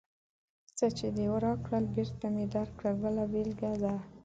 [0.77, 3.95] څه چې دې راکړل، بېرته مې درکړل بله بېلګه ده.